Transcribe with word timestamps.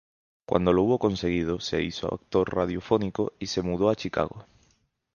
Cuando 0.47 0.73
lo 0.73 0.81
hubo 0.81 0.97
conseguido, 0.97 1.59
se 1.59 1.83
hizo 1.83 2.11
actor 2.11 2.55
radiofónico 2.55 3.33
y 3.37 3.45
se 3.45 3.61
mudó 3.61 3.91
a 3.91 3.95
Chicago. 3.95 4.47